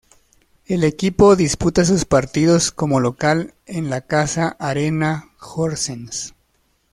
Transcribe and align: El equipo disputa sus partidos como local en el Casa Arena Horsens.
El 0.65 0.83
equipo 0.83 1.35
disputa 1.35 1.85
sus 1.85 2.05
partidos 2.05 2.71
como 2.71 2.99
local 2.99 3.53
en 3.67 3.93
el 3.93 4.03
Casa 4.03 4.55
Arena 4.59 5.29
Horsens. 5.39 6.33